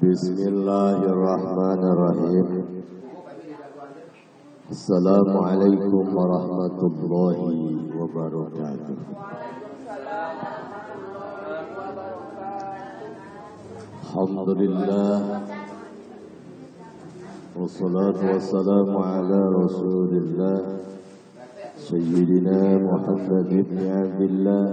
[0.00, 2.48] بسم الله الرحمن الرحيم.
[4.70, 7.38] السلام عليكم ورحمة الله
[8.00, 8.98] وبركاته.
[14.00, 15.16] الحمد لله
[17.60, 20.58] والصلاة والسلام على رسول الله
[21.76, 24.64] سيدنا محمد بن عبد الله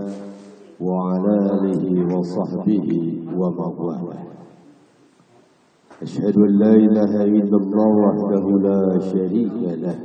[0.80, 1.84] وعلى آله
[2.16, 2.88] وصحبه
[3.36, 4.27] ومن والاه.
[6.02, 9.98] أشهد أن لا إله إلا الله وحده لا شريك له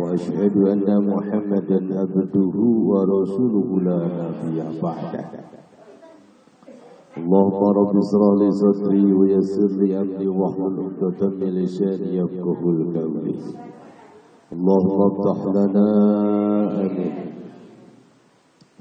[0.00, 2.56] وأشهد أن محمدا عبده
[2.90, 5.24] ورسوله لا نبي بعده.
[7.18, 13.34] اللهم رب اشرح لي صدري ويسر لي أمري واحلل عقدة من لساني يفقه القول
[14.52, 15.88] اللهم افتح لنا
[16.80, 17.14] آمين.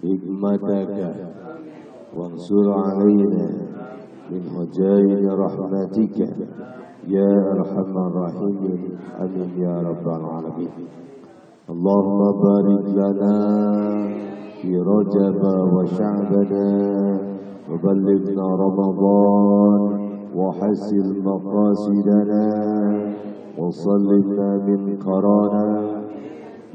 [0.01, 1.15] حكمتك
[2.17, 3.74] وانصر علينا.
[4.31, 6.19] من هجائن رحمتك.
[7.07, 8.79] يا أرحم الراحمين.
[9.21, 10.69] آمين يا رب العالمين.
[11.69, 13.37] اللهم بارك لنا
[14.61, 15.41] في رجب
[15.73, 16.69] وشعبنا.
[17.71, 22.45] وبلغنا رمضان وحسن مقاصدنا.
[23.57, 25.85] وصلنا من قرانا.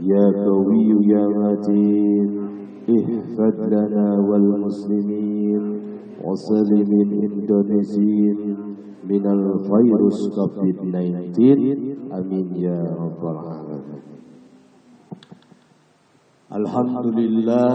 [0.01, 2.49] يا قوي يا متين.
[2.91, 5.80] احفظ لنا والمسلمين.
[6.26, 8.38] وسلم الإندونيسيين
[9.06, 14.04] من الفيروس كوفيد 19 amin ya rabbal alamin
[16.56, 17.70] Alhamdulillah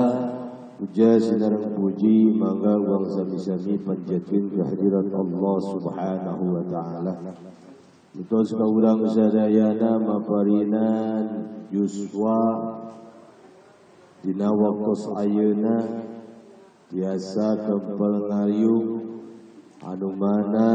[0.81, 7.13] Puja sinarang puji Mangga uang sami-sami Panjatkan kehadiran Allah subhanahu wa ta'ala
[8.17, 11.25] Mitos kaulang sadayana Maparinan
[11.69, 12.41] Yuswa
[14.25, 15.77] Dina waktu ayana
[16.96, 18.88] Biasa kempel ngayung
[19.84, 20.72] Anu mana?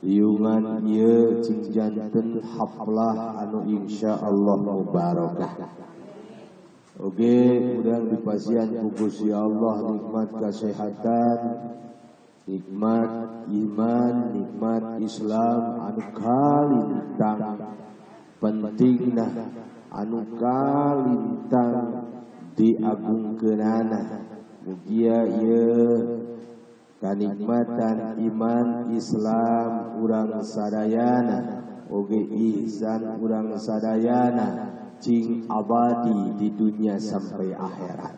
[0.00, 5.52] Liungan ia cing janten haflah anu insya Allah mubarakah.
[6.96, 7.36] Oke,
[7.76, 11.38] mudah dipasian kubusi Allah nikmat kesehatan,
[12.48, 13.10] nikmat
[13.52, 17.40] iman, nikmat Islam anu kalintang
[18.40, 19.26] pentingna
[19.92, 21.76] anu kalintang
[22.56, 24.35] diagungkeunana
[24.66, 26.26] mugia ieu
[26.98, 31.62] kanikmatan iman Islam urang sadayana.
[31.86, 34.74] Oge ihsan urang sadayana.
[34.98, 38.14] Cing abadi di dunia sampai akhirat.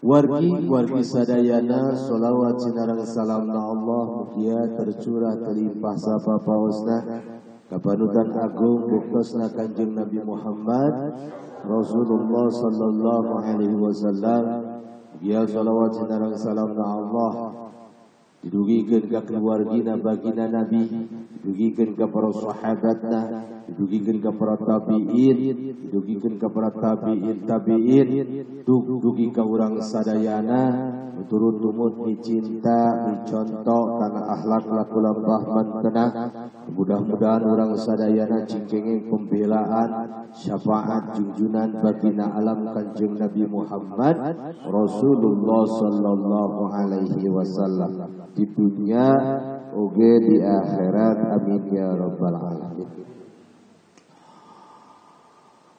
[0.00, 1.92] Wargi wargi sadayana.
[1.98, 4.02] Solawat sinarang salam na Allah.
[4.08, 6.98] Mugia tercurah terlimpah sapa pausna.
[7.66, 10.94] Kapanutan agung buktosna kanjeng Nabi Muhammad
[11.66, 14.44] Rasulullah sallallahu alaihi wasallam
[15.18, 17.32] dia salawat sinarang salam Allah.
[18.44, 20.86] Didugikan ke keluargina bagina Nabi
[21.46, 23.22] didugikan ke para sahabatna
[23.70, 25.38] didugikan ke para tabi'in
[25.78, 28.08] didugikan ke para tabi'in tabi'in
[28.66, 30.62] dugi ke orang sadayana
[31.30, 36.06] turun tumut dicinta dicontoh karena akhlak laku lambah mantena
[36.66, 39.88] mudah-mudahan orang sadayana cingkengin pembelaan
[40.34, 44.18] syafaat junjunan bagina alam kanjeng Nabi Muhammad
[44.66, 48.26] Rasulullah sallallahu alaihi wasallam.
[48.36, 49.08] Di dunia
[49.74, 52.90] oge di akhirat amin ya rabbal alamin.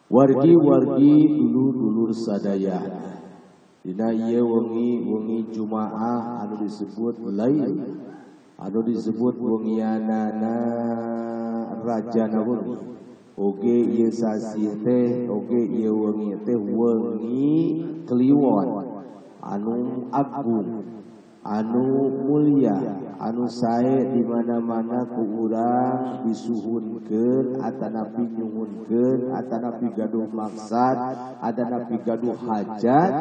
[0.08, 3.20] Wargi-wargi dulur-dulur sadayana
[3.88, 7.76] Dina ieu wengi wengi Jumaah anu disebut lail
[8.60, 10.56] anu disebut wengianana
[11.88, 12.84] raja naun
[13.40, 17.56] oge ieu sasi teh oge ieu wengi teh wengi
[18.04, 18.68] kliwon.
[19.40, 20.97] Anu agung
[21.48, 22.76] anu mulia
[23.24, 30.98] anu sae di mana-mana ku urang disuhunkeun atanapi nyuhunkeun atanapi gaduh maksad
[31.40, 33.12] atanapi gaduh hajat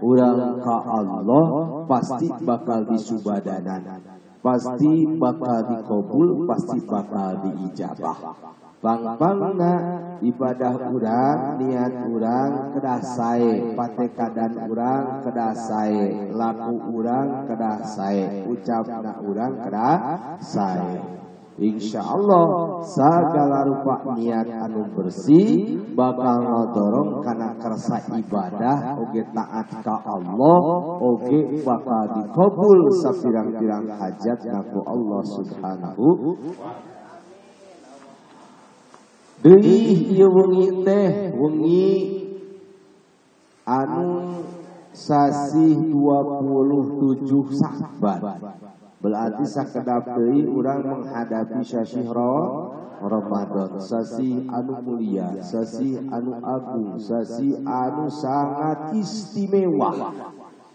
[0.00, 1.44] urang ka Allah
[1.84, 4.00] pasti bakal disubadanan
[4.40, 8.18] pasti bakal dikabul pasti bakal diijabah
[8.84, 9.72] pangpangna
[10.20, 12.52] ibadah urang niat urang
[13.00, 19.96] sae patekadan urang kedah sae laku urang kedah sae ucapna urang kedah
[20.44, 29.70] sae Insya Allah segala rupa niat anu bersih bakal ngodorong karena kersa ibadah oge taat
[29.86, 30.58] ka Allah
[30.98, 36.06] oge bakal dikabul sapirang-pirang hajat naku Allah subhanahu
[39.42, 41.86] Deui ieu wengi teh wengi
[43.66, 44.44] anu
[44.94, 48.20] sasi 27 Saban.
[49.04, 52.00] Berarti sakedap deui urang menghadapi sasi
[53.04, 59.92] Ramadan, sasi anu mulia, sasi anu agung, sasi anu sangat istimewa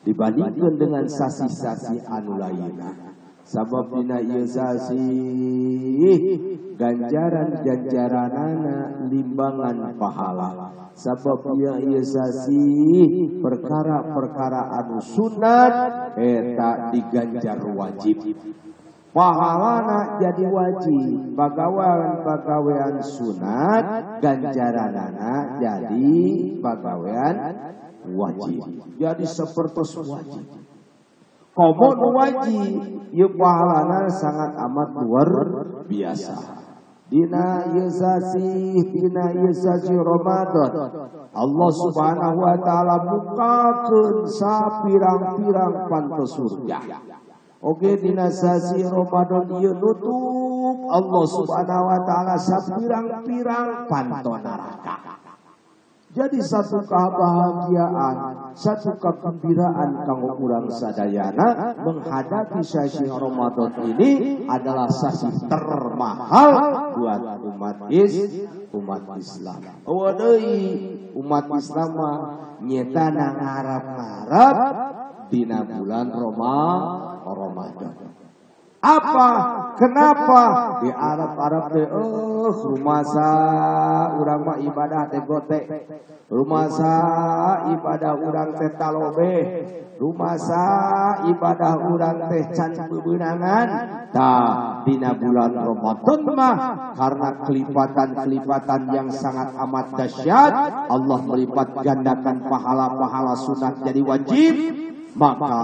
[0.06, 3.09] dibandingkan dengan sasi-sasi anu lainnya.
[3.50, 5.10] Sabab dina ieu sasi
[6.78, 10.70] ganjaran-ganjaranana limbangan pahala.
[10.94, 12.62] Sabab ia ieu sasi
[13.42, 15.74] perkara-perkara anu sunat
[16.14, 18.22] eta diganjar wajib.
[19.18, 26.22] Pahalana jadi wajib bagawan bagawean sunat ganjaranana jadi
[26.62, 27.36] bagawean
[28.14, 28.62] wajib.
[29.02, 30.69] Jadi seperti wajib
[31.54, 32.74] komon wajib.
[33.10, 35.32] Ieu pahalana sangat amat luar
[35.90, 36.38] biasa.
[37.10, 40.72] Dina yasasi Dina yasasi Ramadan.
[41.34, 46.80] Allah subhanahu wa ta'ala bukakan sapirang-pirang pantas surga.
[47.60, 50.88] Oke dina sasi Ramadan ieu nutup.
[50.90, 55.19] Allah subhanahu wa ta'ala sapirang-pirang pantas neraka
[56.10, 66.50] jadi satu kebahagiaan, satu kegembiraan kang kurang sadayana menghadapi sesi Ramadan ini adalah sesi termahal
[66.98, 67.22] buat
[67.54, 68.42] umat is
[68.74, 69.62] umat Islam.
[69.86, 70.50] Wadai
[71.14, 71.94] umat Islam
[72.66, 74.58] nyeta nang ngarap-ngarap
[75.30, 78.19] dina bulan Ramadan.
[78.80, 79.30] Apa?
[79.76, 80.42] Kenapa?
[80.80, 83.30] Di Arab-Arab teh oh rumah sa
[84.16, 85.24] urang mah ibadah teh.
[86.32, 86.94] Rumah sa
[87.76, 89.36] ibadah urang teh talobe.
[90.00, 90.64] Rumah sa
[91.28, 93.68] ibadah urang teh can bebenangan.
[94.16, 96.56] Tah dina bulan Ramadan mah
[96.96, 100.52] karena kelipatan-kelipatan yang sangat amat dahsyat
[100.88, 104.54] Allah melipat gandakan pahala-pahala sunat jadi wajib
[105.20, 105.62] maka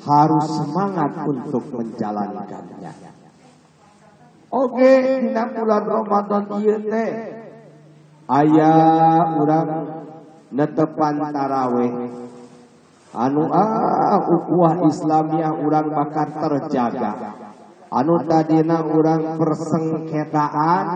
[0.00, 2.92] harus semangat untuk menjalankannya.
[4.50, 4.92] Oke,
[5.22, 7.10] di bulan Ramadan ieu teh
[8.26, 8.74] aya
[9.38, 9.70] urang
[10.50, 11.92] netepan taraweh
[13.14, 17.12] anu ah ukhuwah Islamiyah urang bakar terjaga.
[17.90, 20.86] Anu tadina urang persengketaan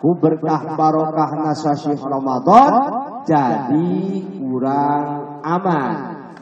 [0.00, 2.72] ku berkah barokah nasasih Ramadan
[3.24, 3.88] jadi
[4.42, 5.04] urang
[5.46, 5.92] aman,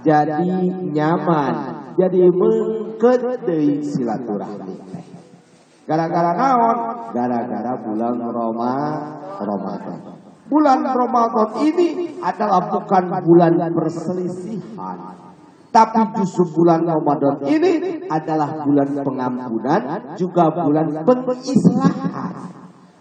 [0.02, 0.50] jadi
[0.90, 3.22] nyaman, jadi mengket
[3.82, 4.75] silaturahmi.
[5.88, 6.78] Gara-gara naon?
[7.10, 8.75] Gara-gara bulan Roma
[9.42, 9.98] Ramadan.
[10.50, 14.98] Bulan Ramadan ini adalah bukan bulan perselisihan.
[15.70, 19.81] Tapi justru bulan Ramadan ini adalah bulan pengampunan
[20.19, 22.59] juga bulan pengislahan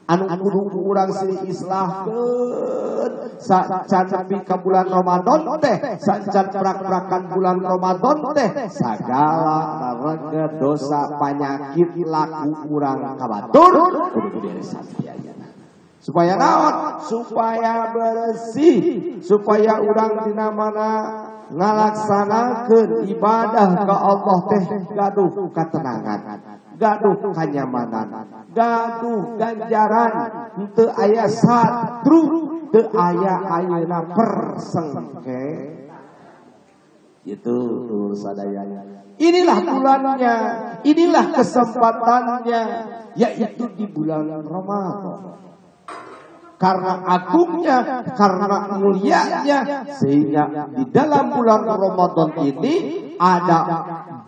[0.09, 5.77] anu kudu urang si islahkeun sacan nepi ka bulan Ramadan teh.
[6.01, 8.49] Sacan prak-prakan bulan Ramadan teh.
[8.73, 13.73] Sagala rega dosa penyakit laku urang kabatur
[14.17, 14.85] kudu beresan
[15.99, 20.91] supaya naon supaya bersih supaya urang dina mana
[21.53, 24.63] ngalaksanakeun ibadah ke Allah teh.
[24.89, 26.48] Gaduh ketenangan
[26.79, 28.07] gaduh kenyamanan.
[28.55, 30.11] Gaduh ganjaran.
[30.73, 32.21] Teu aya satru
[32.71, 35.45] teu aya ayeuna persengke.
[37.27, 37.55] Itu
[37.85, 38.63] tuh sadaya.
[39.19, 40.35] Inilah bulannya.
[40.87, 42.61] Inilah kesempatannya.
[43.19, 45.35] Yaitu di bulan Ramadan.
[46.59, 52.75] Karena agungnya, karena mulianya, sehingga di dalam bulan Ramadan ini
[53.15, 53.59] ada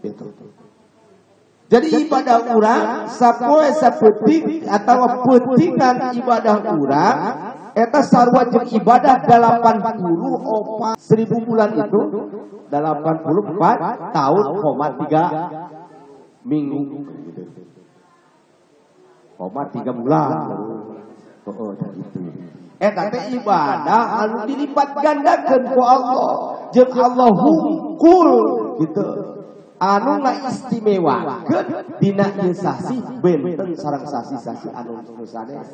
[0.00, 0.32] itu.
[1.66, 7.18] Jadi ibadah urang sapoe sapetik atau petingan ibadah urang
[7.76, 10.00] eta sarua jeung ibadah 80
[10.48, 12.00] opat 1000 bulan itu.
[12.72, 16.80] 84 tahun koma 3 minggu.
[19.36, 20.36] Koma 3 bulan.
[21.46, 21.70] Oh, oh
[22.76, 26.28] eta teh ibadah anu dilipat gandakeun ku Allah.
[26.72, 28.30] Jeung Allah hukul
[28.80, 29.04] gitu.
[29.76, 31.44] Anu istimewa
[32.00, 35.68] dina sasi benten sarang sasi-sasi anu sanes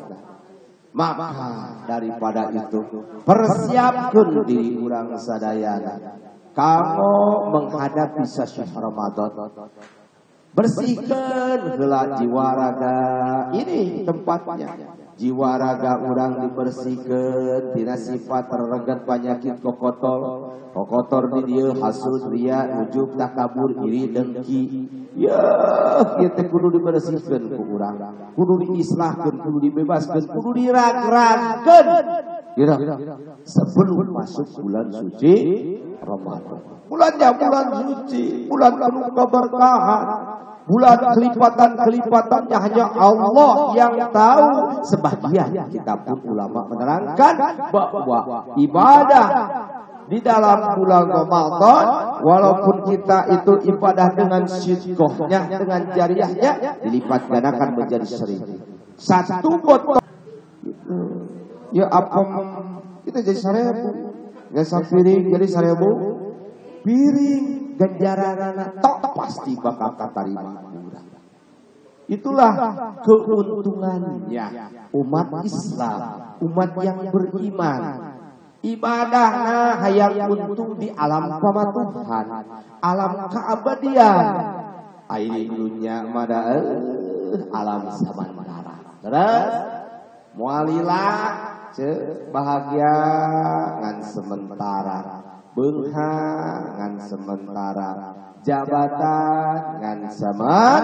[0.93, 2.81] maka daripada itu.
[3.25, 6.21] Persiapkan diri urang sadayana.
[6.53, 7.15] Kamu
[7.49, 9.33] menghadapi sasi Ramadan.
[10.53, 13.01] Bersihkan gelar jiwa raga
[13.57, 20.52] ini tempatnya jiwa raga orang dibersihkan tina sifat terregat penyakit kokotor.
[20.73, 24.62] Kokotor di dia hasud ria ujub takabur iri dengki.
[25.12, 25.37] Ya
[26.16, 27.97] kita kudu dibersihkan ku orang
[28.33, 31.85] kudu diislahkan kudu dibebaskan kudu dirag-ragkan
[33.45, 35.35] sebelum masuk bulan suci
[36.02, 36.61] Ramadan.
[36.92, 40.04] Bulannya bulan suci, bulan penuh keberkahan,
[40.66, 44.49] bulan kelipatan-kelipatannya hanya Allah yang tahu.
[44.87, 47.35] Sebagian kita pun ulama menerangkan
[47.71, 49.26] bahwa ibadah
[50.11, 51.85] di dalam bulan Ramadan
[52.21, 58.61] walaupun kita itu ibadah dengan syidkohnya dengan jariahnya dilipat gandakan menjadi seribu.
[58.99, 60.02] Satu botol.
[61.73, 62.21] Ya apa
[63.09, 63.88] kita jadi seribu.
[64.52, 65.88] Nggak piring jadi seribu.
[66.83, 70.73] Piring ganjaran tok pasti bakal katarima
[72.11, 72.52] Itulah
[73.00, 74.47] keuntungannya
[74.93, 76.00] umat Islam,
[76.45, 77.83] umat yang beriman.
[78.62, 82.26] Ibadahnya hayang untung di alam pamatuhan,
[82.85, 84.26] alam keabadian.
[85.09, 88.76] Ini dunia mada eh, alam samantara.
[89.02, 89.52] Terus
[90.37, 91.17] mualilah
[92.29, 92.97] bahagia
[93.81, 96.14] ngan sementara beungha
[96.78, 97.90] ngan sementara.
[98.42, 100.82] Jabatan ngan semen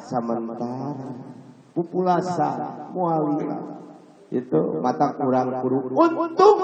[0.00, 1.10] sementara.
[1.74, 2.50] Populasa
[2.94, 3.74] mualilah
[4.30, 6.56] itu mata kurang kurung untuk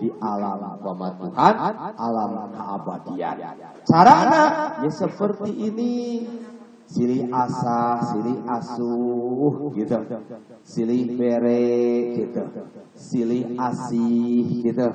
[0.00, 1.54] di alam pematuhan
[1.94, 3.36] alam keabadian.
[3.84, 4.44] Caranya
[4.82, 5.92] ya seperti ini
[6.94, 9.98] silih asa, silih asuh gitu.
[10.62, 11.66] Silih bere
[12.22, 12.42] gitu.
[12.94, 14.86] Silih asih gitu.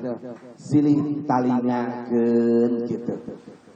[0.56, 3.14] Silih talingakeun gitu.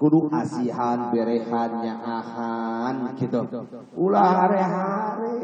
[0.01, 3.45] Kudu asihan berehannya ahan gitu.
[3.93, 5.37] Ulah hare-hare.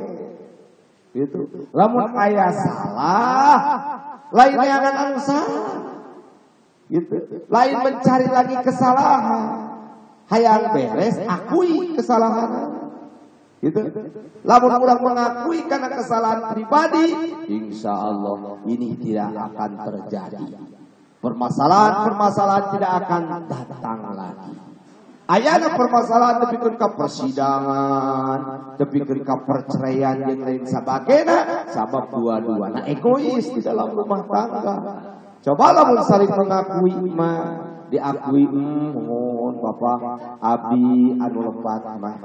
[1.13, 1.69] Gitu.
[1.75, 3.59] Lamun aya salah,
[4.31, 5.91] lain yang salah.
[6.87, 7.47] Gitu.
[7.47, 9.71] Lain mencari lagi kesalahan
[10.31, 12.70] hayang beres akui kesalahan
[13.61, 13.81] gitu
[14.49, 17.07] lamun orang mengakui karena kesalahan pribadi
[17.53, 20.45] insya Allah ini tidak akan terjadi
[21.21, 24.55] permasalahan-permasalahan tidak akan datang lagi
[25.31, 28.39] Ayana permasalahan tapi ke persidangan,
[28.75, 32.75] tapi ke perceraian yang lain sebagainya, sabab dua-dua.
[32.75, 34.75] Nah egois di dalam rumah tangga.
[35.39, 39.99] Cobalah saling mengakui mah diakui hmm, mohon bapak
[40.43, 42.17] abi anu lepat mah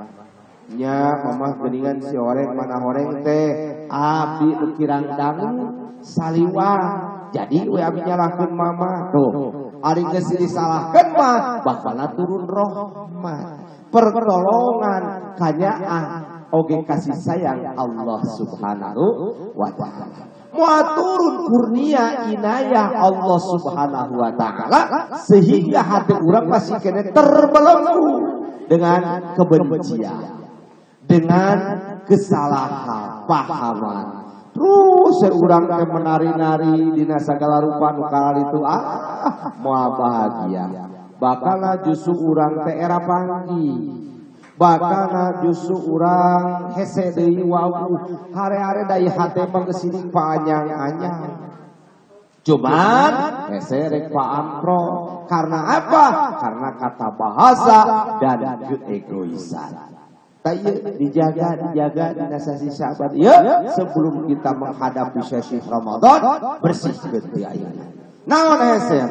[0.74, 5.69] nya mama geningan si oreng mana oreng teh abi ukirang dangu
[6.01, 6.81] saliwang
[7.29, 9.29] jadi we abi nyalahkeun mama tuh
[9.86, 13.62] ari geus disalahkeun mah bakal turun rahmat
[13.93, 15.03] pertolongan
[15.38, 16.05] kanyaan
[16.50, 19.05] oge kasih sayang Allah Subhanahu
[19.53, 25.12] wa taala Mua turun kurnia inayah Allah subhanahu wa ta'ala.
[25.19, 28.07] Sehingga hati orang masih kena terbelenggu
[28.72, 30.45] dengan kebencian.
[31.06, 31.58] Dengan
[32.06, 34.06] kesalahan, pahaman.
[34.56, 38.84] Terus seorang yang menari-nari di segala rupa nukal itu ah
[39.60, 40.88] mau bahagia.
[41.20, 43.68] Bakal justru orang teh era panggi.
[45.44, 48.00] Justru orang hese deui wau.
[48.32, 51.46] Hare-hare dari hate pangesini panjang-anyang
[52.46, 53.12] cuman
[53.50, 54.84] hese rek paamro
[55.26, 56.06] karena apa?
[56.38, 57.80] Karena kata bahasa
[58.22, 59.95] dan keegoisan
[60.46, 63.18] Tayo dijaga, dijaga, dinasasi sahabat.
[63.18, 66.22] Ya, sebelum kita menghadapi sesi Ramadan,
[66.62, 67.66] bersih ke air.
[68.30, 69.02] Naon hese?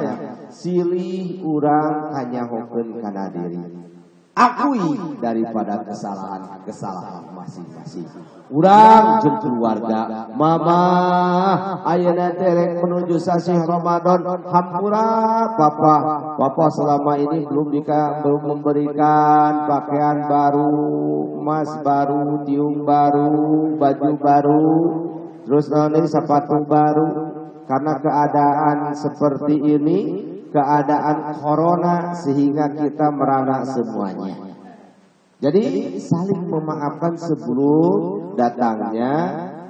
[0.55, 3.84] Silih orang hanya hokeun kana diri
[4.35, 8.07] akui daripada kesalahan-kesalahan masing-masing.
[8.51, 10.83] Urang jeung keluarga, mama
[11.87, 15.09] ayeuna terek menuju sasi Ramadan hampura
[15.55, 15.97] papa.
[16.35, 20.75] Papa selama ini belum dika, belum memberikan pakaian baru,
[21.41, 23.33] emas baru, tiung baru,
[23.79, 24.67] baju baru,
[25.47, 27.09] terus nanti sepatu baru.
[27.65, 30.01] Karena keadaan seperti ini,
[30.55, 34.55] keadaan corona sehingga kita merana semuanya.
[35.43, 39.15] Jadi saling memaafkan sebelum datangnya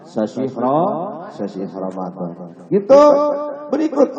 [0.05, 0.85] sasihro,
[1.33, 2.53] sasih Ramadan.
[2.69, 3.01] Itu
[3.73, 4.13] berikut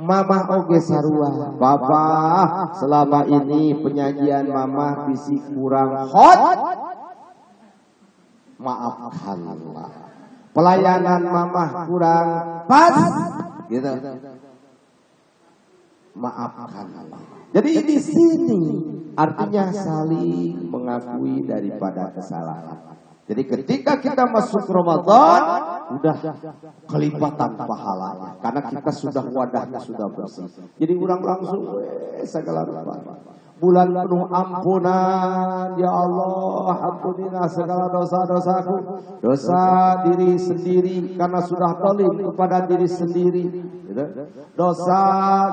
[0.00, 1.52] Mama Oge Sarua.
[1.60, 6.40] Bapak selama ini penyajian Mama bisi kurang hot.
[8.56, 9.92] Maafkanlah.
[10.56, 12.28] Pelayanan Mama kurang
[12.64, 12.96] pas.
[13.68, 13.92] Gitu
[16.16, 16.88] maafkan.
[17.52, 18.62] Jadi di sini
[19.16, 23.00] Artinya saling mengakui daripada kesalahan.
[23.26, 25.40] Jadi ketika kita masuk Ramadan,
[25.98, 26.16] udah
[26.86, 28.38] kelipatan pahalanya.
[28.38, 30.46] Karena kita sudah wadahnya sudah bersih.
[30.78, 32.94] Jadi orang langsung eh, segala rupa.
[33.56, 38.76] Bulan penuh ampunan, ya Allah, ampunilah segala dosa-dosaku.
[39.24, 39.64] Dosa
[40.04, 43.44] diri sendiri karena sudah tolim kepada diri sendiri.
[43.88, 44.04] Gitu.
[44.52, 45.02] Dosa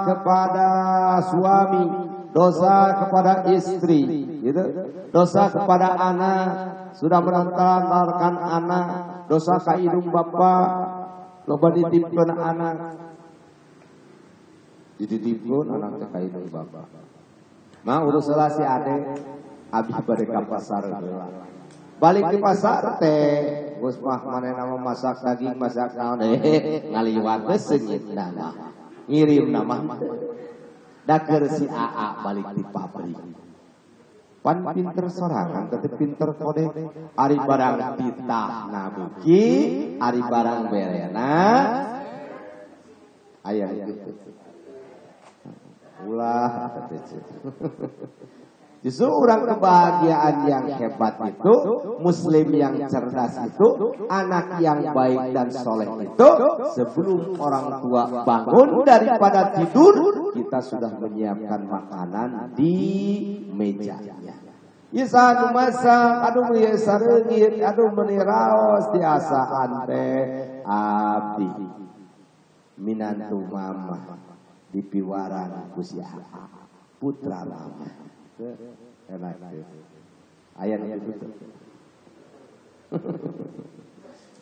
[0.04, 0.70] kepada
[1.32, 1.86] suami,
[2.36, 4.04] dosa kepada istri,
[4.44, 4.64] gitu.
[5.16, 6.48] dosa kepada anak,
[6.94, 8.88] sudah menantarkan anak
[9.28, 10.68] dosa ka hidung bapak
[11.50, 12.76] loba ditipkeun anak
[15.02, 16.86] dititipkeun anak teh ka hidung bapak
[17.84, 18.96] mah urus si ade
[19.72, 20.84] abi bade pasar
[22.00, 23.32] balik ke pasar teh
[23.84, 26.40] Gus mah manehna masak daging masak naon eh.
[26.96, 28.56] Ngaliwat geus senyit nama
[29.12, 29.75] ngirim nama
[31.04, 33.20] daker si AA balik di pabrik.
[34.44, 36.68] Pan pinter sorangan, tapi pinter kode.
[37.16, 39.44] Ari barang titah nabuki,
[40.04, 41.36] ari barang berena.
[43.44, 44.12] Ayah gitu.
[46.02, 46.74] Ulah.
[48.84, 51.56] Justru orang kebahagiaan yang hebat itu,
[52.04, 53.68] muslim yang cerdas itu,
[54.12, 56.30] anak yang baik dan soleh itu,
[56.76, 62.76] sebelum orang tua bangun daripada tidur, kita sudah menyiapkan makanan di
[63.56, 64.36] mejanya.
[64.92, 70.06] Isa anu masak, aduh ya sarengit, aduh meniraos tiasa ante
[70.68, 71.50] abdi.
[72.84, 74.33] Minantu mama
[74.74, 76.18] di piwaran kusiah
[76.98, 77.88] putra mama
[79.06, 79.38] enak
[80.58, 81.30] ayat itu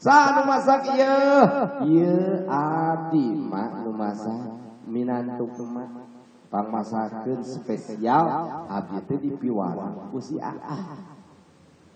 [0.02, 1.46] Sa nu masak ieu
[1.86, 4.50] ieu abdi mak nu masak.
[4.90, 6.10] Minantu mak.
[6.52, 8.26] Pangmasakeun spesial
[8.68, 11.00] abdi teh dipiwara ku si Aah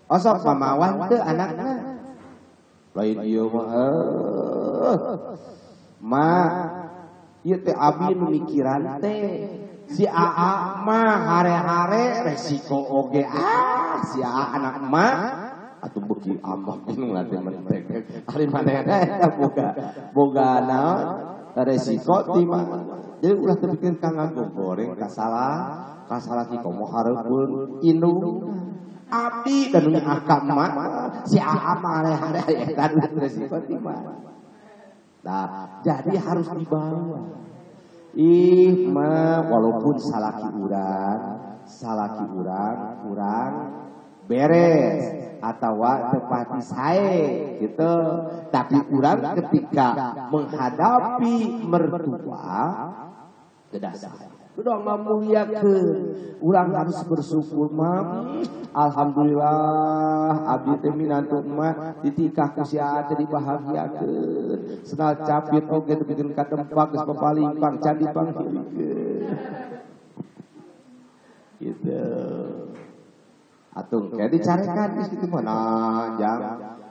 [0.08, 1.98] osok pamawan teu anakna.
[2.94, 3.66] Lain ieu mah
[5.98, 6.30] ma
[7.46, 9.62] ieu teh abdi nu mikiran teh.
[9.86, 15.14] Si AA mah hare-hare resiko oge ah si AA anak mah
[15.78, 17.86] atau beki ambak bingung nanti mentek
[18.26, 19.68] hari mana ya boga
[20.10, 20.98] boga naon?
[21.56, 22.60] Resiko tima
[23.22, 24.18] jadi ulah terpikir kang
[24.52, 25.56] goreng kasalah
[26.04, 28.44] kasalah ki komo hareupeun indung
[29.08, 30.70] abdi dan akam mah
[31.24, 32.42] si AA mah hare-hare
[32.74, 33.96] eta resiko tima
[35.26, 37.18] Nah, jadi harus dibawa.
[38.14, 41.20] Ih mah walaupun salah urang,
[41.66, 43.52] salah urang kurang
[44.30, 45.26] beres.
[45.36, 45.84] atau
[46.16, 47.12] tepati saya
[47.60, 47.92] gitu.
[48.48, 52.56] Tapi kurang ketika menghadapi mertua
[53.68, 54.16] tidak sah.
[54.56, 58.40] Udah memuliakan Urang harus bersyukur mam
[58.76, 64.84] Alhamdulillah Abdi teh minantu emak Ditikah ku si ate dibahagiakeun.
[64.84, 69.32] Senal capit oge teu bikin kadempak geus papalimpang candi panghilikeun
[71.56, 72.04] Gitu.
[73.76, 76.40] Atung kayak dicarekan di situ mah nah jang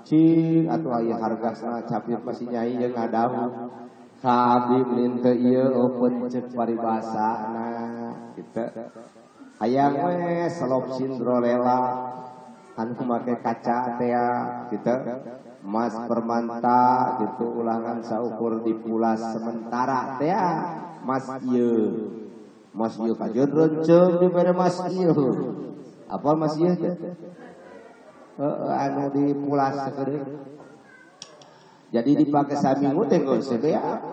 [0.05, 3.73] cing atuh aya hargasna capit masih nyai jeung ngadamu
[4.21, 8.93] Habib minta iya open cek paribasa nah kita
[9.63, 11.79] ayam we selop sindrolela
[12.75, 14.11] anu make kaca teh
[14.71, 14.95] kita
[15.63, 16.83] mas permanta
[17.23, 20.35] gitu ulangan saukur di pulas sementara teh
[21.07, 21.71] mas iya
[22.75, 25.15] mas iya kajian renceng di mana mas iya
[26.11, 26.75] apa mas iya
[28.35, 30.45] uh, anu di pulas sekedar
[31.95, 34.03] jadi dipakai saminggu teh kok sebea.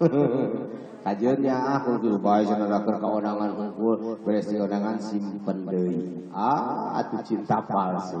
[1.00, 6.28] Kajiannya aku tuh baik saudara keundangan hukum beres keundangan simpen deui.
[6.28, 8.20] Ah, atuh cinta palsu.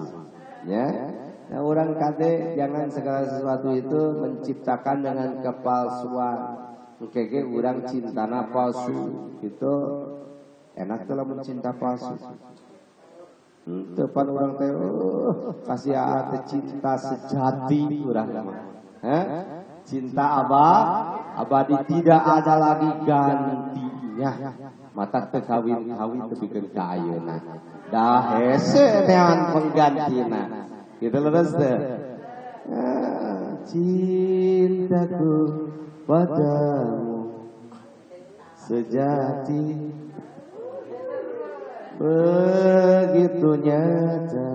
[0.64, 0.88] Ya.
[1.50, 6.38] Nah, orang kate jangan segala sesuatu itu menciptakan dengan kepalsuan.
[7.00, 9.74] Keke orang cintana palsu itu
[10.76, 12.16] enak telah mencinta palsu.
[13.68, 18.56] Depan orang teh oh, kasih ada cinta sejati orang
[19.04, 19.24] eh?
[19.84, 20.80] Cinta abah
[21.36, 24.32] abadi tidak ada lagi gantinya.
[24.90, 27.36] Mata teu kawin-kawin teu pikeun ka ayeuna.
[27.90, 30.42] Dah hese nean penggantina.
[30.98, 31.78] Gitu leres teh.
[33.70, 35.36] Cintaku
[36.08, 37.30] padamu
[38.56, 39.90] sejati
[42.00, 44.52] begitu nyata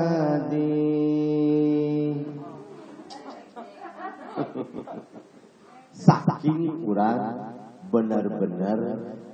[5.91, 7.19] Saking kurang
[7.89, 8.79] benar-benar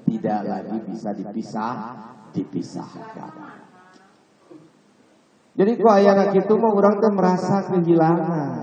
[0.08, 1.76] tidak lagi bisa dipisah
[2.32, 3.34] dipisahkan.
[5.52, 8.61] Jadi kuayana ayana itu mau orang tuh merasa kehilangan.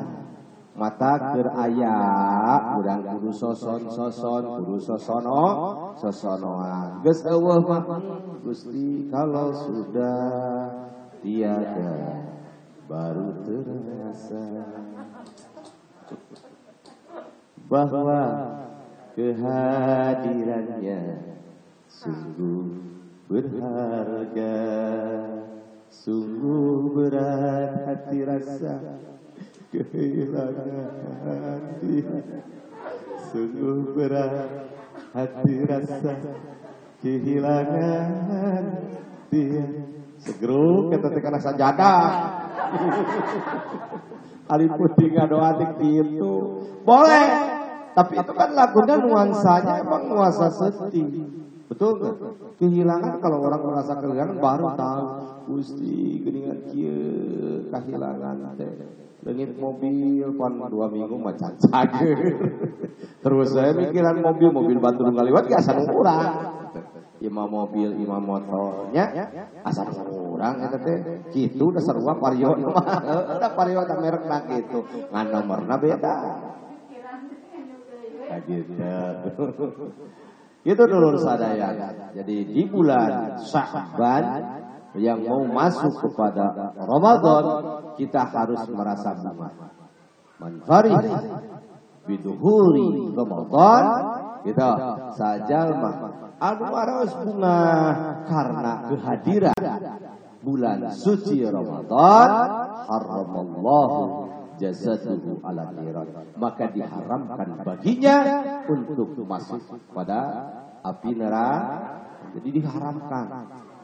[0.79, 7.03] Mata ker ayah, kurang guru soson soson, guru sosono, sosonoan.
[7.03, 7.83] Gus Allah
[8.47, 10.23] Gusti kalau sudah
[11.19, 12.23] tiada
[12.87, 14.47] baru terasa.
[17.67, 18.23] Bahwa
[19.19, 21.01] kehadirannya
[21.91, 22.71] sungguh
[23.27, 24.57] berharga
[25.91, 28.79] sungguh berat hati rasa
[29.69, 32.17] kehilangan dia
[33.29, 34.33] sungguh berat
[35.13, 36.13] hati rasa
[37.05, 38.63] kehilangan
[39.29, 39.65] dia
[40.19, 42.03] segera kita tekan sajadah
[44.49, 47.27] Ali putih doa gitu boleh.
[47.93, 51.27] Tapi itu kan lagunya nuansanya emang nuansa sedih
[51.69, 52.15] betul nggak
[52.59, 55.05] kehilangan kalau orang merasa kehilangan baru tahu
[55.53, 56.97] gusti geningan kia
[57.69, 58.73] kehilangan teh
[59.19, 62.19] Lengit mobil pan dua minggu macam cager.
[63.27, 66.55] Terus saya mikiran mobil mobil batu ngaliwat gak asal kurang.
[67.19, 69.11] Imam mobil, imam motornya
[69.67, 70.99] asal kurang eta teh
[71.35, 73.03] kitu udah sarua vario mah.
[73.43, 74.87] Da vario da merek na kitu.
[75.11, 76.15] Ngan nomorna beda.
[78.47, 78.79] Gitu.
[80.69, 81.73] Itu dulu sadaya.
[82.13, 84.25] Jadi di bulan Sya'ban
[85.01, 87.45] yang mau masuk kepada Ramadan
[87.97, 89.49] kita harus merasa bunga.
[90.37, 90.93] Manfari
[92.05, 93.85] biduhuri Ramadan
[94.45, 94.69] kita
[95.17, 95.97] sajal mah
[96.37, 97.61] anu harus bunga
[98.29, 99.65] karena kehadiran
[100.45, 102.29] bulan suci Ramadan
[102.87, 104.01] haramallahu
[104.59, 108.17] jazaduhu ala niran maka diharamkan baginya
[108.67, 109.63] untuk masuk
[109.95, 110.21] pada
[110.85, 112.05] api neraka.
[112.37, 113.27] Jadi diharamkan.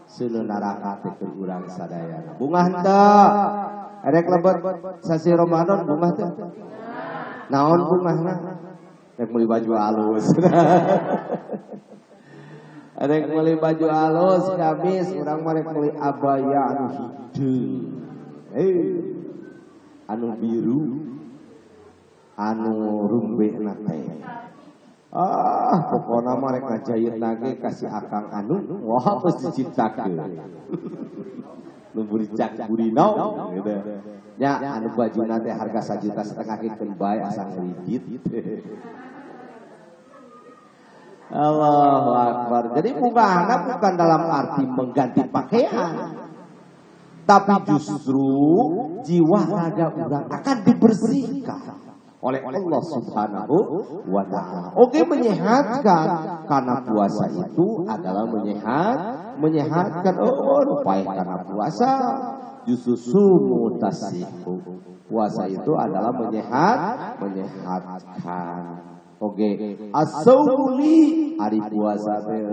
[0.05, 2.37] Selenaraka teh urang sadaya.
[2.37, 3.25] Bunga henteu.
[4.05, 4.57] Erek lebet
[5.01, 6.29] sasi Ramadan bunga teh
[7.49, 8.35] naon bungahna
[9.17, 10.29] rek meuli baju alus.
[12.95, 18.05] Rek meuli baju alus gamis urang mah rek meuli abaya anu hideung
[18.55, 19.14] eh
[20.11, 20.83] anu biru
[22.37, 22.75] anu
[23.09, 24.05] rumbe na teh
[25.15, 30.19] Ah, pokoknya mah rek ngajayit nage kasih akang anu, wah harus diciptakeun.
[31.95, 34.03] Nu buri cak burino gitu.
[34.43, 38.03] Ya, anu baju nanti harga sajuta setengah kikeun bae asal ngridit.
[41.31, 42.63] Allahu Akbar.
[42.75, 46.24] Jadi mubahana bukan dalam arti mengganti pakaian.
[47.25, 48.29] Tapi justru
[49.01, 51.85] jiwa raga orang akan dibersihkan
[52.25, 53.57] oleh Allah Subhanahu
[54.09, 54.73] wa taala.
[54.81, 56.09] Oke menyehatkan
[56.49, 58.97] karena puasa itu adalah menyehat,
[59.37, 61.91] menyehatkan oh rupanya karena puasa
[62.65, 64.57] justru sumu tasihu.
[65.05, 68.94] Puasa itu adalah menyehat, menyehatkan.
[69.25, 69.57] Oke,
[69.97, 72.45] asauli hari puasa teh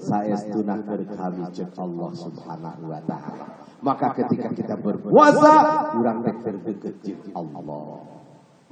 [0.00, 3.46] saestuna keur kami cek Allah Subhanahu wa taala.
[3.84, 5.52] Maka ketika kita berpuasa,
[5.92, 7.04] kurang teh terdekat
[7.36, 8.00] Allah.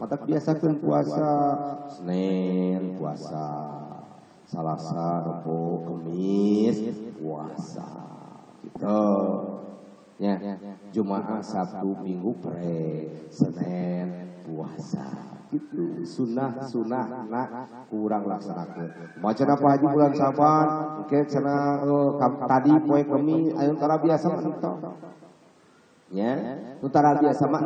[0.00, 1.28] Mata biasakan puasa.
[2.00, 3.44] Senin puasa.
[4.48, 6.80] Salasa, Rabu, Kamis
[7.20, 7.88] puasa.
[8.64, 9.04] Gitu.
[10.16, 10.40] Ya.
[10.96, 13.28] Jumat, Sabtu, Minggu pre.
[13.28, 15.35] Senin puasa
[16.02, 17.48] sunnah sunnah nak
[17.88, 18.88] kurang laksanakan
[19.22, 20.66] macam apa haji bulan saban
[21.06, 21.56] oke cina
[21.86, 22.10] uh,
[22.46, 24.76] tadi poe kami ayo tara biasa mentok
[26.10, 26.32] ya
[26.82, 27.62] utara biasa mah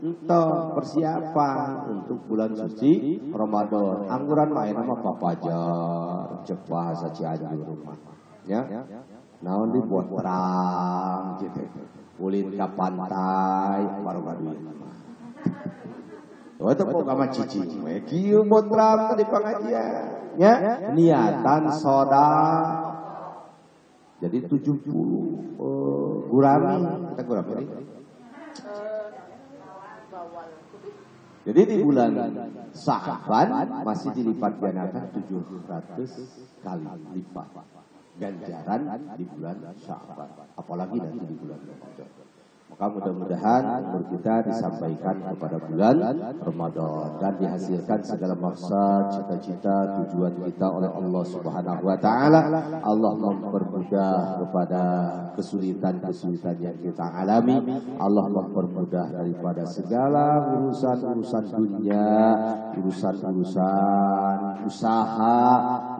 [0.00, 4.08] ento persiapan untuk bulan suci Ramadan.
[4.08, 7.96] Angguran main nama papajar, cek bahasa Cianjur rumah.
[8.48, 8.64] Ya.
[9.44, 11.64] Naon dibuat terang gitu.
[12.20, 14.60] Ulin ke pantai baru baduin.
[16.60, 17.60] Itu kok sama cici.
[18.04, 20.04] Kieu terang di pengajian.
[20.38, 20.52] Ya,
[20.94, 22.28] niatan soda
[24.20, 24.84] jadi 70
[25.56, 26.76] uh, gurami
[27.16, 27.64] kita gurami
[31.40, 32.12] Jadi di bulan
[32.76, 33.48] Sa'ban
[33.80, 36.84] masih dilipat gandakan 700 kali
[37.16, 37.48] lipat
[38.20, 38.80] ganjaran
[39.16, 40.28] di bulan Sa'ban.
[40.52, 42.29] Apalagi nanti di bulan Ramadan.
[42.70, 45.96] Maka mudah-mudahan umur kita disampaikan kepada bulan
[46.38, 52.40] Ramadan dan dihasilkan segala maksud, cita-cita, tujuan kita oleh Allah Subhanahu wa taala.
[52.80, 54.82] Allah mempermudah kepada
[55.34, 57.58] kesulitan-kesulitan yang kita alami.
[57.98, 62.06] Allah mempermudah daripada segala urusan-urusan dunia,
[62.78, 64.29] urusan-urusan
[64.66, 65.40] usaha,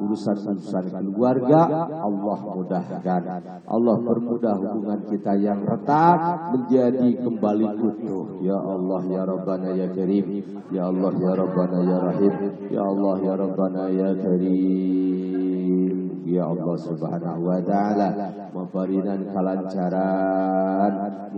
[0.01, 1.89] urusan-urusan keluarga.
[1.91, 3.23] Allah mudahkan.
[3.65, 6.19] Allah permudah hubungan kita yang retak
[6.57, 8.43] menjadi kembali utuh.
[8.43, 10.27] Ya Allah ya Rabbana ya Karim.
[10.71, 12.35] Ya Allah ya Rabbana ya Rahim.
[12.71, 15.95] Ya Allah ya Rabbana ya Karim.
[16.31, 20.95] Ya Allah Subhanahu wa taala memparinan kalancaran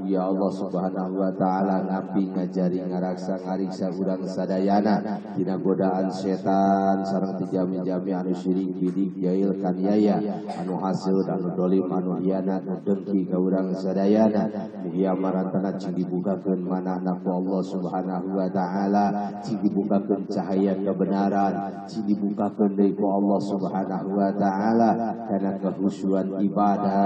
[0.09, 5.21] Ya Allah Subhanahu wa taala ngapi ngajari ngaraksa ngariksa urang sadayana.
[5.37, 10.17] Dina godaan setan sareng tijami-jami anu syirik bidik jail kaniaya
[10.65, 14.49] anu hasil anu dolim anu hianat anu dengki ka urang sadayana.
[14.81, 19.05] Mugi amarantana cing dibukakeun manahna ku Allah Subhanahu wa taala.
[19.45, 21.85] Cing dibukakeun cahaya kebenaran.
[21.85, 24.91] Cing dibukakeun deui ku Allah Subhanahu wa taala.
[25.29, 27.02] Karena kehusuan ibadah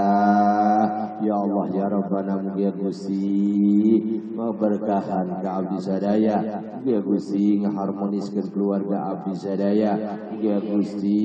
[1.21, 3.25] ya Allah ya Rabbana mugi Gusti
[4.33, 6.37] memberkahan ka abdi sadaya.
[6.81, 9.97] Mugi Gusti ngaharmoniskeun keluarga abdi sadaya.
[10.31, 11.21] Mugi Gusti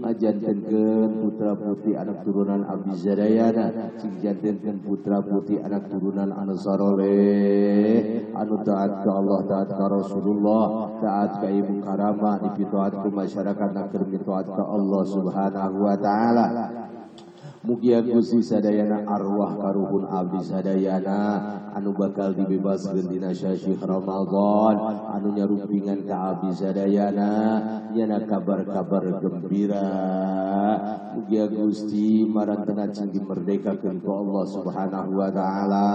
[0.00, 8.26] ngajantenkeun putra putri anak turunan abdi sadayana sing jantenkeun putra putri anak turunan anu saroleh.
[8.34, 10.64] Anu taat ka Allah taat ka Rasulullah
[10.98, 16.79] taat ka ibu karamah dipitaat ku masyarakat nak taat ka Allah subhanahu wa ta'ala
[17.60, 21.16] Mugi Gusti sadayana arwah karuhun abdi sadayana
[21.70, 24.74] anu bakal dibebaskeun dina syahsyih Ramadan.
[25.14, 27.30] Anu nyarumpingan ka abdi sadayana
[27.94, 29.86] yana kabar-kabar gembira.
[31.14, 35.88] Mugi Gusti marantena cing dimerdekakeun ku Allah Subhanahu wa taala.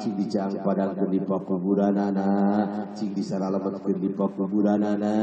[0.00, 2.28] Cing dijang padangkeun di pakuburanana
[2.92, 5.14] cing disaralametkeun di pakuburanana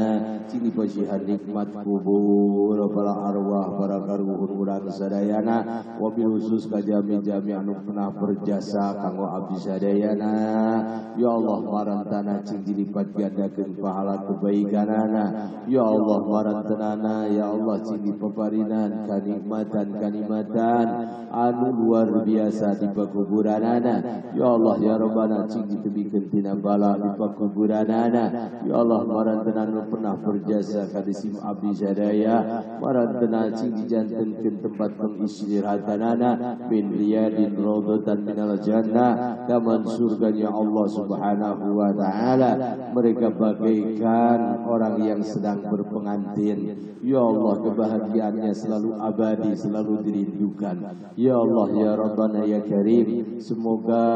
[0.50, 2.78] cing dipasihan nikmat kubur.
[2.94, 5.86] Para arwah para karuhun urang sadayana.
[5.98, 13.12] Wabil khusus ka jami-jami anu pernah berjasa kanggo abdi sadayana ya Allah marantana cing dilipat
[13.12, 15.24] gandakeun pahala kebaikanana
[15.68, 20.86] ya Allah marantanana ya Allah cing dipaparinan kanikmatan kanikmatan.
[21.34, 23.94] Anu luar biasa di pakuburanana
[24.38, 28.24] ya Allah ya Rabbana cing ditebikeun tina bala di pakuburanana
[28.62, 35.74] ya Allah marantana anu pernah berjasa ka disim abdi sadaya marantana cing dijantenkeun tempat pengistirahat
[35.74, 36.30] istirahatanana
[36.70, 39.42] min riyadin rawdatan minal jannah
[39.82, 42.50] kaman surganya Allah subhanahu wa ta'ala.
[42.94, 46.94] Mereka bagaikan orang yang sedang berpengantin.
[47.02, 50.76] Ya Allah kebahagiaannya selalu abadi selalu dirindukan.
[51.18, 54.06] Ya Allah ya Rabbana ya Karim semoga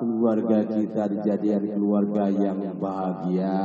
[0.00, 3.58] keluarga kita dijadikan keluarga yang bahagia.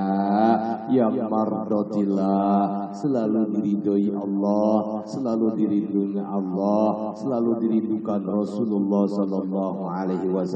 [0.92, 10.47] Yang mardotillah selalu diridhoi Allah selalu dirindukan Allah selalu dirindukan Rasulullah sallallahu alaihi wasallam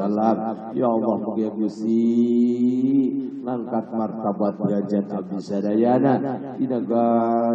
[0.71, 1.99] ya Allah mugia Gusti
[3.41, 6.13] ngangkat martabat derajat abdi sadayana
[6.61, 6.77] dina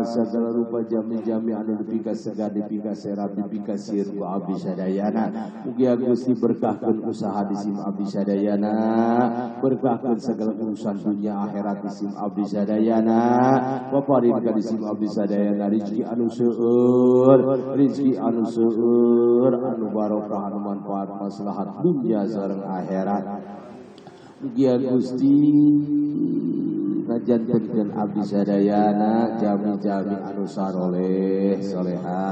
[0.02, 5.30] segala rupa jami-jami anu dipika segar dipika serap dipika sir ku abdi sadayana
[5.62, 8.74] mugia Gusti berkahkeun usaha di sim abdi sadayana
[9.62, 13.20] berkahkeun segala urusan dunia akhirat di sim abdi sadayana
[13.94, 17.38] paparin ka di sim abdi sadayana rezeki anu seueur
[17.78, 19.54] rezeki anu seueur.
[19.54, 23.24] Anu barokah anu manfaat maslahat dunia sareng akhirat
[24.36, 25.32] Mugia Gusti
[27.06, 32.26] ngajantenkeun abdi sadayana jami-jami anu saroleh soleha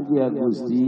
[0.00, 0.82] Mugia Gusti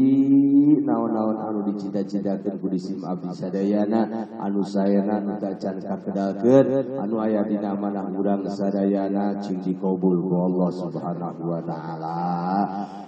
[0.81, 7.77] naon-naon anu dicita-citakeun ku disim abdi sadayana anu sayana anu tacan kakedakeun anu aya dina
[7.77, 12.19] manah urang sadayana cing dikabul ku Allah Subhanahu wa taala.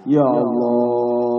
[0.05, 1.32] Ya Allah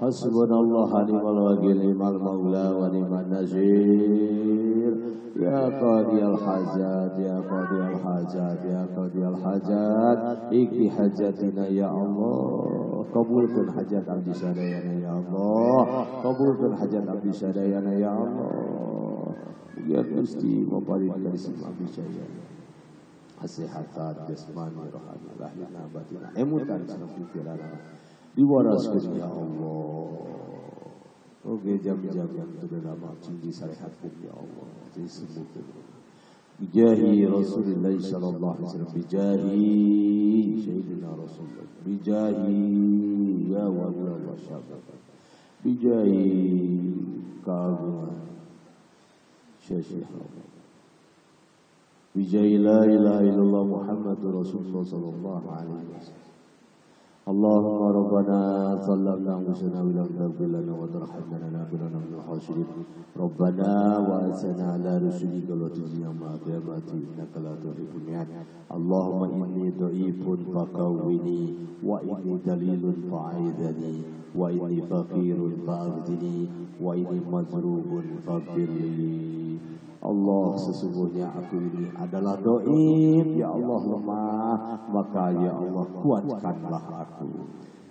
[0.00, 3.28] Hasbunallah ni'mal wakil ni'mal maula wa ni'man
[5.36, 13.04] Ya qadiyal hajat ya qadiyal hajat ya qadiyal hajat Ikti hajatina ya Allah.
[13.12, 16.08] Kabulkan hajat abdi sadayana ya Allah.
[16.24, 19.36] Kabulkan hajat abdi sadayana ya Allah.
[19.84, 22.40] Ya Gusti Maparinkan sim abdi sadayana
[23.40, 27.56] Kesehatan jasmani rohani lahirna batina emutan sanang pikiran
[28.36, 29.78] diwaraskan ya Allah
[31.40, 34.68] Oke jam-jam yang sudah lama tinggi syariatkan ya Allah.
[34.92, 35.64] Jadi sembuhkan
[36.60, 38.92] Bijahi Rasulullah sallallahu alaihi wasallam.
[38.92, 39.72] Bijahi
[40.60, 41.66] Sayyidina Rasulullah.
[41.80, 42.60] Bijahi
[43.50, 44.84] Ya wali Allah syabat
[45.60, 46.22] bijai
[47.42, 48.16] keagungan
[49.58, 50.22] syasyiha
[52.14, 56.19] bijai la ilaha illallah Muhammadur Rasulullah sallallahu alaihi wasallam
[57.29, 58.39] اللهم ربنا
[58.87, 62.65] ظلمنا انفسنا ولم تغفر لنا وترحمنا لنكونن من الخاسرين
[63.17, 63.71] ربنا
[64.09, 68.27] واسنا على رسلك وتجزي ما قيامات انك لا تخلف الميعاد
[68.77, 70.21] اللهم اني ضعيف
[70.55, 71.53] فقوني
[71.83, 73.95] واني دليل فعيذني
[74.35, 76.47] واني فقير فاغثني
[76.81, 79.48] واني مظلوم فاغفر لي
[80.00, 84.56] Allah sesungguhnya aku ini adalah doib ya Allah lemah
[84.88, 87.30] maka ya Allah kuatkanlah aku.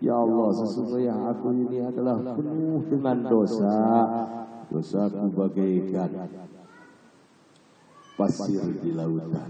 [0.02, 3.78] Ya Allah sesungguhnya aku ini adalah penuh dengan dosa.
[4.74, 6.30] Dosaku bagaikan
[8.18, 9.50] pasir di lautan.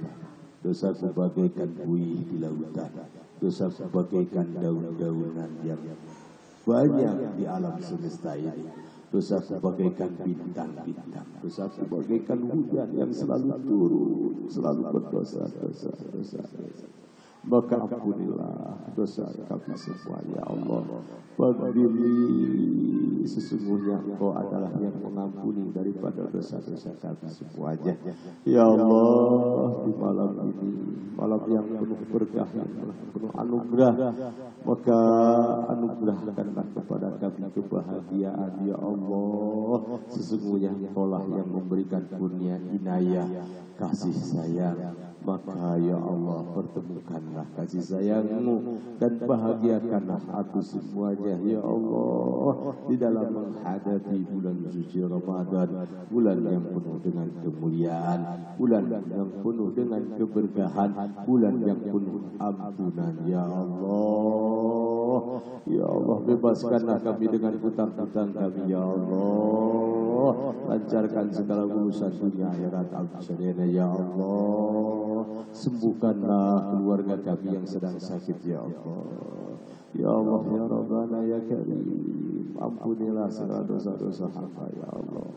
[0.59, 2.91] Dosaku bagaikan buih di lautan.
[3.39, 5.79] Dosaku bagaikan daun-daunan yang
[6.67, 8.67] banyak di alam semesta ini
[9.09, 11.25] Dosaku bagaikan bintang-bintang.
[11.41, 14.45] Dosaku bagaikan hujan yang selalu turun.
[14.53, 16.87] Selalu berdosa, dosa, dosa, dosa.
[17.49, 20.85] Maka ampunilah dosa kami semua ya Allah.
[21.33, 22.13] Fadili
[23.25, 27.97] sesungguhnya Engkau adalah yang mengampuni daripada dosa-dosa kami semuanya.
[28.45, 30.69] Ya Allah di malam ini
[31.17, 32.69] malam yang penuh berkah yang
[33.17, 33.93] penuh anugerah
[34.61, 34.99] maka
[35.73, 40.05] anugerahkanlah kepada kami kebahagiaan ya Allah.
[40.13, 43.25] Sesungguhnya Engkau lah yang memberikan kurnia inayah
[43.81, 52.95] kasih sayang maka ya Allah pertemukanlah kasih sayangmu dan bahagiakanlah aku semuanya ya Allah di
[52.97, 58.19] dalam menghadapi bulan suci Ramadan bulan yang penuh dengan kemuliaan
[58.57, 60.89] bulan yang penuh dengan keberkahan
[61.29, 64.88] bulan yang penuh ampunan ya Allah
[65.69, 70.29] ya Allah bebaskanlah kami dengan hutang-hutang kami ya Allah
[70.69, 73.07] lancarkan segala urusan dunia akhirat al
[73.69, 74.99] ya Allah
[75.49, 79.03] sembuhkanlah keluarga kami yang sedang sakit ya Allah.
[79.97, 85.29] Ya Allah ya Rabbana ya Karim, ampunilah segala dosa-dosa hamba ya Allah.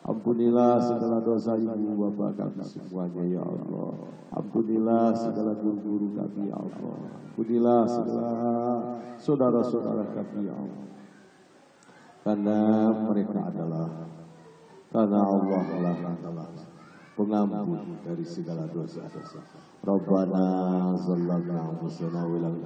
[0.00, 3.92] Ampunilah segala dosa ibu bapa kami semuanya ya Allah.
[4.32, 6.96] Ampunilah segala guru-guru kami ya Allah.
[7.30, 8.32] Ampunilah segala
[9.20, 10.86] saudara-saudara kami ya Allah.
[12.20, 12.58] Karena
[12.96, 13.88] mereka adalah
[14.90, 16.48] karena Allah lah adalah
[17.14, 19.69] pengampun dari segala dosa-dosa.
[19.80, 22.60] Rabbana zalamna anfusana wa lam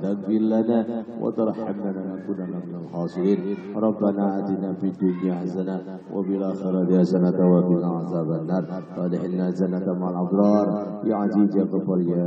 [0.50, 3.70] lana wa tarhamna lanakunanna minal khasirin.
[3.70, 8.66] Rabbana atina fid dunya hasanah wa fil akhirati hasanah wa qina adzaban nar.
[8.98, 10.66] Adkhilna jannata ma'al abrar
[11.06, 12.26] ya aziz ya ya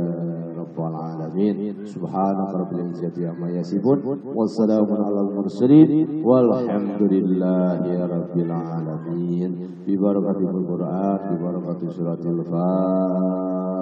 [0.56, 1.84] rabbal alamin.
[1.84, 9.84] Subhanaka rabbil izzati amma yasifun wa salamun alal mursalin walhamdulillahi rabbil alamin.
[9.84, 10.00] Bi